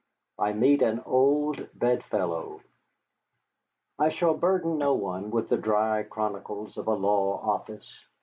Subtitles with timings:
[0.39, 2.61] I MEET AN OLD BEDFELLOW
[3.99, 8.03] I shall burden no one with the dry chronicles of a law office.